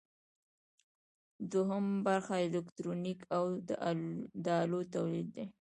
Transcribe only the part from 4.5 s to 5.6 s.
الو تولید دی.